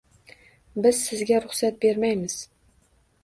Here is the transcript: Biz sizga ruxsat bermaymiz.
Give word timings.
Biz 0.85 1.01
sizga 1.09 1.41
ruxsat 1.45 1.79
bermaymiz. 1.87 2.39